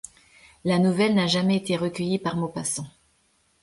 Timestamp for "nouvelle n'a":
0.79-1.27